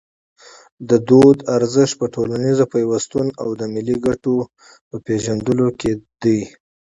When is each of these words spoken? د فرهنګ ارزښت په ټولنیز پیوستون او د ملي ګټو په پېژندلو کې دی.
د 0.89 0.91
فرهنګ 1.07 1.37
ارزښت 1.55 1.93
په 1.99 2.05
ټولنیز 2.15 2.57
پیوستون 2.73 3.27
او 3.41 3.49
د 3.59 3.61
ملي 3.73 3.95
ګټو 4.05 4.35
په 4.87 4.95
پېژندلو 5.05 5.67
کې 5.79 5.91
دی. 6.21 6.39